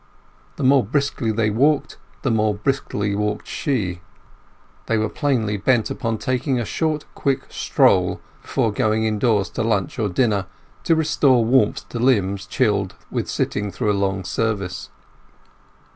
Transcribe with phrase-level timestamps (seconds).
[0.55, 4.01] The more briskly they walked, the more briskly walked she.
[4.87, 9.99] They were plainly bent upon taking a short quick stroll before going indoors to lunch
[9.99, 10.47] or dinner,
[10.85, 14.89] to restore warmth to limbs chilled with sitting through a long service.